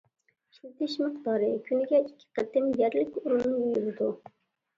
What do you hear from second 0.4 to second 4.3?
ئىشلىتىش مىقدارى: كۈنىگە ئىككى قېتىم، يەرلىك ئورۇن يۇيۇلىدۇ.